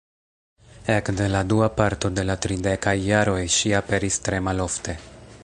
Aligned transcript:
Ekde 0.93 1.27
la 1.33 1.43
dua 1.51 1.67
parto 1.81 2.11
de 2.15 2.25
la 2.31 2.37
tridekaj 2.47 2.95
jaroj 3.11 3.39
ŝi 3.59 3.77
aperis 3.83 4.21
tre 4.29 4.43
malofte. 4.51 4.99